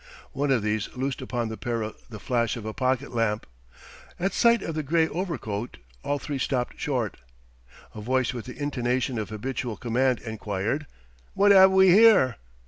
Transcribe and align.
One 0.31 0.49
of 0.49 0.63
these 0.63 0.89
loosed 0.95 1.21
upon 1.21 1.49
the 1.49 1.57
pair 1.57 1.91
the 2.09 2.19
flash 2.19 2.57
of 2.57 2.65
a 2.65 2.73
pocket 2.73 3.13
lamp. 3.13 3.45
At 4.19 4.33
sight 4.33 4.63
of 4.63 4.73
the 4.73 4.81
gray 4.81 5.07
overcoat 5.07 5.77
all 6.03 6.17
three 6.17 6.39
stopped 6.39 6.79
short. 6.79 7.17
A 7.93 8.01
voice 8.01 8.33
with 8.33 8.45
the 8.45 8.57
intonation 8.59 9.19
of 9.19 9.29
habitual 9.29 9.77
command 9.77 10.19
enquired: 10.21 10.87
"What 11.35 11.51
have 11.51 11.69
we 11.69 11.89
here?" 11.91 12.37